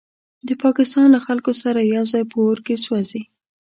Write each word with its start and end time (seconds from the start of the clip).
د 0.47 0.49
پاکستان 0.63 1.07
له 1.15 1.19
خلکو 1.25 1.51
سره 1.63 1.79
یوځای 1.95 2.23
په 2.31 2.37
اور 2.45 2.57
کې 2.65 2.75
سوځي. 2.85 3.21